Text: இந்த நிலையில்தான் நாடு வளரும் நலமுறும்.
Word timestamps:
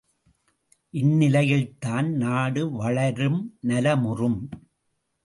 இந்த 0.93 1.15
நிலையில்தான் 1.15 2.09
நாடு 2.13 2.71
வளரும் 2.71 3.57
நலமுறும். 3.61 4.49